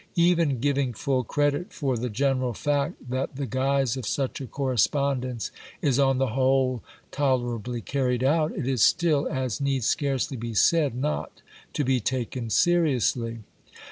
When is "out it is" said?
8.23-8.81